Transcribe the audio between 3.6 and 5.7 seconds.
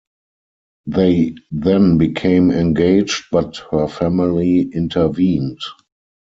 her family intervened.